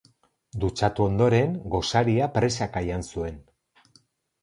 Dutxatu 0.63 1.05
ondoren 1.09 1.53
gosaria 1.75 2.33
presaka 2.41 2.85
jan 2.91 3.09
zuen. 3.15 3.43